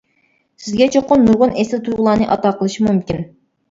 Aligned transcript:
سىزگە 0.63 0.87
چوقۇم 0.95 1.23
نۇرغۇن 1.27 1.55
ئېسىل 1.59 1.87
تۇيغۇلارنى 1.87 2.33
ئاتا 2.39 2.57
قىلىشى 2.61 2.91
مۇمكىن. 2.93 3.27